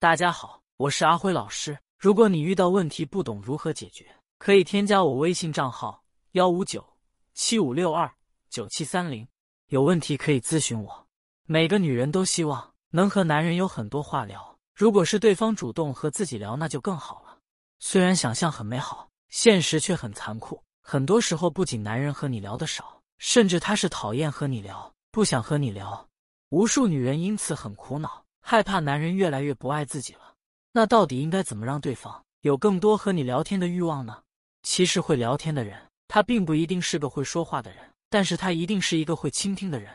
[0.00, 1.76] 大家好，我是阿辉老师。
[1.98, 4.06] 如果你遇到问题不懂如何解决，
[4.38, 6.86] 可以添加我微信账号幺五九
[7.34, 8.08] 七五六二
[8.48, 9.26] 九七三零，
[9.70, 11.06] 有问题可以咨询我。
[11.46, 17.36] 每个女人都希望能和男人有很多话聊，如果是对方主动和自己聊，那就更好了。
[17.80, 20.62] 虽然想象很美好，现实却很残酷。
[20.80, 26.08] 很多时候，不仅男人和你聊的少，甚至他是讨厌和你聊，不想和你聊。
[26.50, 30.34] 无数女人因此很苦恼，害怕男人越来越不爱自己了。
[30.72, 34.22] 那到底应该怎么让对方有更多和你聊天的欲望呢？
[34.62, 39.92] 其实，会聊天的人，他并不一定是个会说话的人，但是他一定是一个会倾听的人。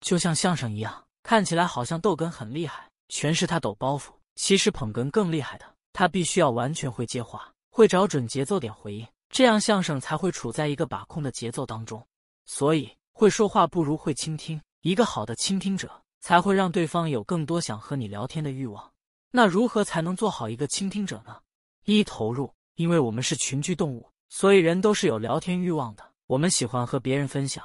[0.00, 9.06] 就像相声一样，看起来好像逗哏很厉害，全是他抖包袱，其实捧哏更厉害的，他必须要完全会接话，会找准节奏点回应。
[9.28, 12.04] 这样相声才会处在一个把控的节奏当中，
[12.44, 14.60] 所以会说话不如会倾听。
[14.82, 15.90] 一个好的倾听者
[16.20, 18.92] 才会让对方有更多想和你聊天的欲望。
[19.30, 21.36] 那如何才能做好一个倾听者呢？
[21.84, 26.04] 一投入，因为我们是群居动物，所以人都是有聊天欲望的。
[26.26, 27.64] 我们喜欢和别人分享。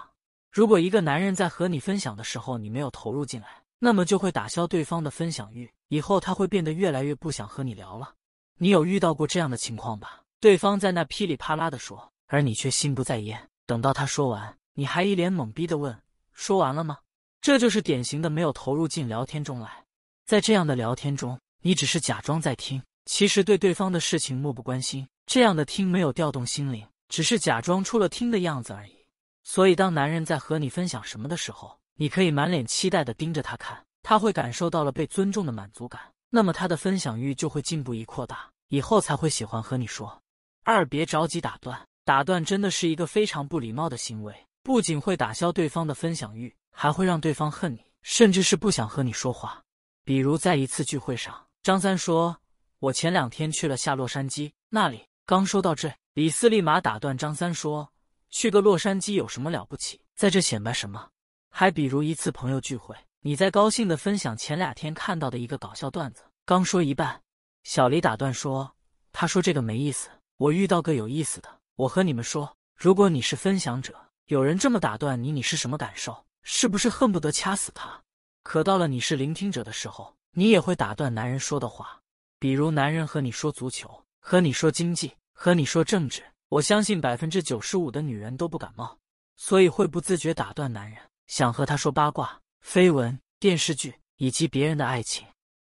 [0.52, 8.14] 如果一个男人在和你分享的时候，你没有投入进来，那么就会打消对方的分享欲，以后他会变得越来越不想和你聊了。
[8.58, 10.22] 你有遇到过这样的情况吧？
[10.40, 13.50] 对方在那噼里啪啦的说，而你却心不在焉。
[13.66, 15.98] 等到他说完，你还一脸懵逼的问
[16.34, 16.98] ：“说完了吗？”
[17.42, 19.84] 这就是典型的没有投入进聊天中来。
[20.26, 25.08] 在这样的聊天中，你只是假装在听，其实对对方的事情漠不关心。
[25.26, 28.96] 这样的听没有调动心灵，只是假装出了听的样子而已。
[29.44, 40.22] 所以，当男人在和你分享什么的时候，你可以满脸期待的盯着他看，他会感受到了被尊重的满足感，那么他的分享欲就会进步一扩大，以后才会喜欢和你说。
[40.64, 49.62] 二别着急打断，打断真的是一个非常不礼貌的行为，不仅会打消对方的分享欲，还会让对方恨你，甚至是不想和你说话。
[50.04, 52.38] 比如在一次聚会上，张三说
[52.80, 57.92] ：“我前两天去了下洛杉矶，那里……”刚说到这，李四立马打断张三说
[58.32, 60.02] ：“去个洛杉矶有什么了不起？
[60.16, 61.10] 在这显摆什么？”
[61.50, 67.22] 还比如一次朋友聚会，你在高兴的分享前两天看到的一个搞笑段子，刚说一半，
[67.64, 68.74] 小李打断说
[69.14, 76.26] ：“他说这个没意思。”我遇到个有意思的，我和你们说，如果你是分享者，有人这么打断你，你是什么感受？
[76.44, 78.02] 是不是恨不得掐死他？
[78.44, 82.00] 可到了你是聆听者的时候，你也会打断男人说的话。
[82.40, 88.98] 比如男人和你说足球，和你说经济，和你说政治，我相信百分之九十五的女人都不感冒，
[89.38, 95.28] 所以会不自觉打断男人，想和他说八卦、绯闻、电视剧以及别人的爱情。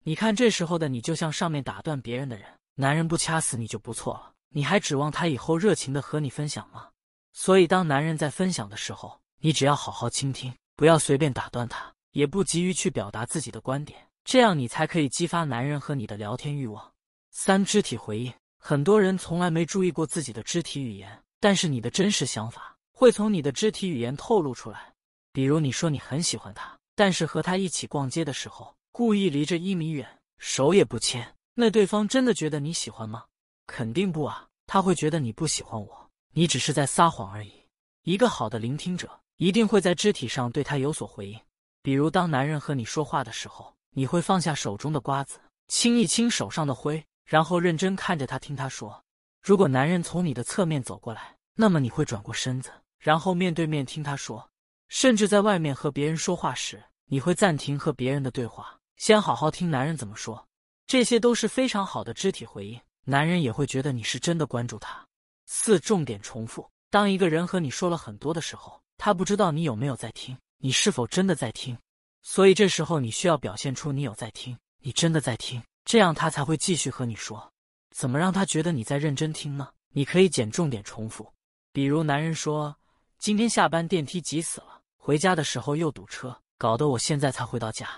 [0.03, 2.45] 你看这时候的你，就像上面打断别人的人，
[2.75, 4.33] 男人不掐死你就不错了。
[4.49, 6.89] 你还指望他以后热情的和你分享吗？
[7.33, 16.93] 所以，当男人在分享的时候，你只要好好倾听，不要随便打断他，也不急于去表达自己的观点，这样你才可以激发男人和你的聊天欲望。
[17.31, 24.93] 三、肢体回应，很多人从来没注意过自己的肢体语言，但是你的真实想法会从你的肢体语言透露出来。
[25.31, 33.23] 比如，你说你很喜欢他，但是和他一起逛街的时候，故意离着一米远，手也不牵，那对方真的觉得你喜欢吗？
[33.67, 37.53] 肯定不啊，他会觉得你不喜欢我，你只是在撒谎而已。
[38.01, 41.39] 一个好的聆听者一定会在肢体上对他有所回应，
[41.83, 49.03] 比如当男人和你说话的时候，你会放下手中的瓜子，亲一亲手上的灰，然后认真看着他听他说。
[49.41, 54.49] 如果男人从你的侧面走过来，那么你会转过身子，然后面对面听他说。
[54.89, 60.47] 甚至在外面和别人说话时，你会暂停和别人的对话，先好好听男人怎么说。
[60.87, 62.79] 这些都是非常好的肢体回应。
[63.03, 65.05] 男人也会觉得你是真的关注他。
[65.45, 71.77] 四重点重复：当一个人和你说了很多的时候，他不知道你有没有在听，你是否真的在听。
[72.21, 77.51] 所以这时候你需要表现出你有在听，你真的在听，这样他才会继续和你说。
[77.91, 79.69] 怎么让他觉得你在认真听呢？
[79.93, 81.31] 你可以减重点重复，
[81.71, 82.75] 比如男人说
[83.17, 87.89] ：“今天下班电梯挤死了，回家的时候又堵车，搞得我现在才回到家。”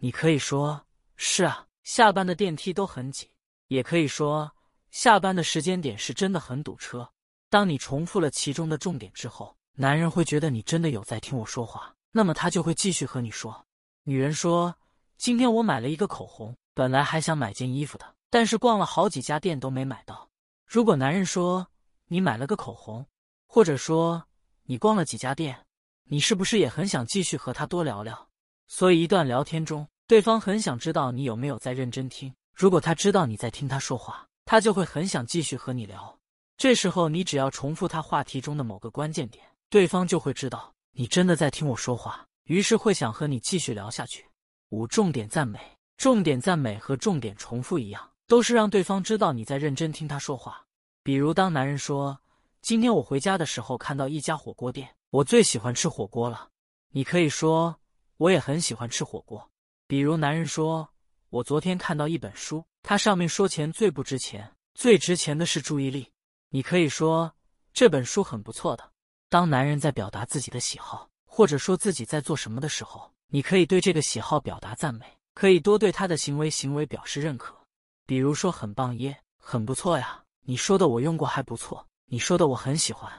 [0.00, 0.86] 你可以说
[1.16, 3.28] ：“是啊，下班的电梯都很挤。”
[3.68, 4.50] 也可以说，
[4.90, 7.10] 下班的时间点是真的很堵车。
[7.50, 13.64] 当你重复了其中的重点之后，男人会觉得你真的有在听我说话，那么他就会继续和你说。
[14.04, 14.74] 女人说
[15.16, 20.28] ：“今天我买了一个口红，本来还想买件衣服的，但是逛了好几家店都没买到。”
[20.66, 21.66] 如果男人说
[22.08, 23.06] 你买了个口红，
[23.46, 24.24] 或者说
[24.64, 25.64] 你逛了几家店，
[26.04, 28.28] 你是不是也很想继续和他多聊聊？
[28.68, 32.34] 所以一段聊天中，对方很想知道你有没有在认真听。
[32.54, 36.18] 如果他知道你在听他说话，他就会很想继续和你聊。
[36.56, 44.22] 这时候，你只要重复他话题中的某个关键点，对方就会知道你真的在听我说话，于是会想和你继续聊下去。
[44.68, 45.58] 五重点赞美，
[45.96, 50.62] 重点赞美和重点重复一样，都是让对方知道你在认真听他说话。
[51.02, 52.20] 比如，当男人说
[52.60, 56.50] ：“今天我回家的时候看到一家火锅店，我最喜欢吃火锅了。”
[56.92, 57.74] 你可以说
[58.18, 59.50] ：“我也很喜欢吃火锅。”
[59.88, 60.86] 比如，男人说
[61.30, 66.12] ：“我昨天看到一本书，它上面说钱最不值钱，最值钱的是注意力。”
[66.52, 67.32] 你可以说
[67.72, 68.86] ：“这本书很不错的。”
[69.32, 77.56] 当男人在表达自己的喜好，或者说自己在做什么的时候，你可以对这个喜好表达赞美，可以多对他的行为行为表示认可。
[78.04, 83.10] 比如说：“很棒耶，很不错呀，你说的我用过还不错，你说的我很喜欢。”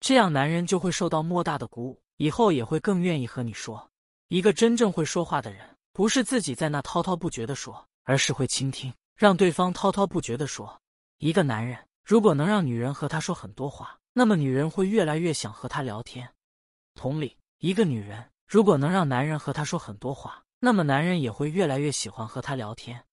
[0.00, 3.90] 这样男人就会受到莫大的鼓舞，以后也会更愿意和你说。
[4.28, 10.80] 一个真正会说话的人，不是自己在那滔滔不绝的说，而是会倾听，让对方滔滔不绝的说。
[11.18, 16.28] 一个男人如果能让女人和他说很多话，那么女人会越来越想和他聊天。
[16.96, 23.04] 同理，一个女人如果能让男人和她说很多话，那么男人也会越来越喜欢和她聊天。